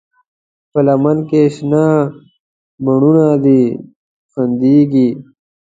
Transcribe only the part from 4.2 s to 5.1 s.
خندېږي